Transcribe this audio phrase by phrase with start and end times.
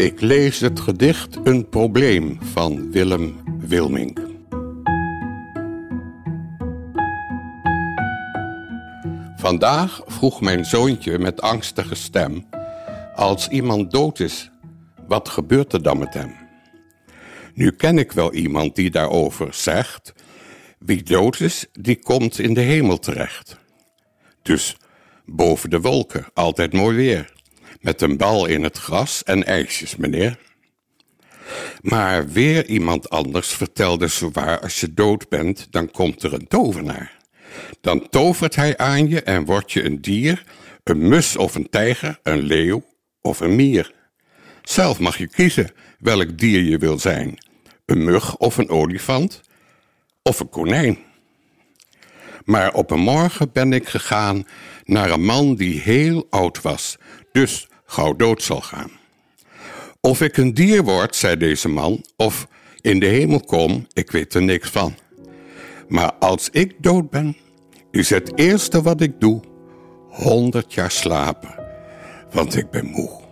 [0.00, 4.18] Ik lees het gedicht Een probleem van Willem Wilming.
[9.36, 12.46] Vandaag vroeg mijn zoontje met angstige stem...
[13.14, 14.50] als iemand dood is,
[15.06, 16.34] wat gebeurt er dan met hem?
[17.54, 20.12] Nu ken ik wel iemand die daarover zegt...
[20.78, 23.58] wie dood is, die komt in de hemel terecht.
[24.42, 24.76] Dus
[25.24, 27.38] boven de wolken, altijd mooi weer.
[27.80, 30.38] Met een bal in het gras en ijsjes, meneer.
[31.80, 37.18] Maar weer iemand anders vertelde zowaar als je dood bent, dan komt er een tovenaar.
[37.80, 40.44] Dan tovert hij aan je en word je een dier,
[40.84, 42.84] een mus of een tijger, een leeuw
[43.20, 43.92] of een mier.
[44.62, 47.38] Zelf mag je kiezen welk dier je wil zijn.
[47.86, 49.40] Een mug of een olifant
[50.22, 50.98] of een konijn.
[52.44, 54.46] Maar op een morgen ben ik gegaan
[54.84, 56.96] naar een man die heel oud was,
[57.32, 58.90] dus gauw dood zal gaan.
[60.00, 62.46] Of ik een dier word, zei deze man, of
[62.80, 64.94] in de hemel kom, ik weet er niks van.
[65.88, 67.36] Maar als ik dood ben,
[67.90, 69.40] is het eerste wat ik doe
[70.08, 71.54] honderd jaar slapen,
[72.30, 73.29] want ik ben moe.